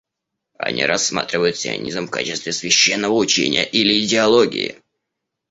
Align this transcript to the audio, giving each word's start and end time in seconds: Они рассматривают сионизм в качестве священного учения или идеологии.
Они 0.57 0.83
рассматривают 0.83 1.57
сионизм 1.57 2.07
в 2.07 2.09
качестве 2.09 2.53
священного 2.53 3.13
учения 3.13 3.63
или 3.63 4.03
идеологии. 4.03 4.81